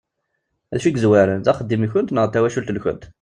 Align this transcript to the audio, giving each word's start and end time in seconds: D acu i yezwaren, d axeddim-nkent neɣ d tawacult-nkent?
D 0.73 0.73
acu 0.75 0.87
i 0.87 0.91
yezwaren, 0.91 1.39
d 1.41 1.47
axeddim-nkent 1.51 2.13
neɣ 2.13 2.25
d 2.27 2.31
tawacult-nkent? 2.31 3.03